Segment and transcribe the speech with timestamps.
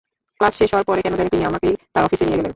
[0.39, 2.49] Class শেষ হওয়ার পরে কেন জানি তিনি আমাকেই তাঁর অফিসে নিয়ে গেলেন।